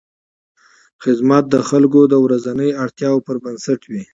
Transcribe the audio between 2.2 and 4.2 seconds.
ورځنیو اړتیاوو پر بنسټ وي.